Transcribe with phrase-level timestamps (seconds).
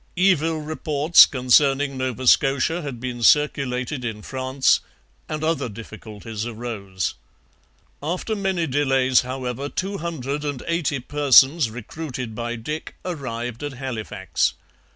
[0.15, 4.79] Evil reports concerning Nova Scotia had been circulated in France,
[5.29, 7.13] and other difficulties arose.
[8.01, 14.55] After many delays, however, two hundred and eighty persons recruited by Dick arrived at Halifax.